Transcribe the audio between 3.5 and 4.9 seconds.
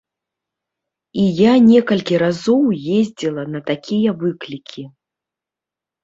на такія выклікі.